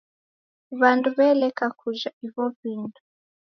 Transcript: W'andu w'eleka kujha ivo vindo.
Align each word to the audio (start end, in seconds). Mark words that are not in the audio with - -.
W'andu 0.79 1.09
w'eleka 1.17 1.65
kujha 1.79 2.09
ivo 2.25 2.45
vindo. 2.57 2.99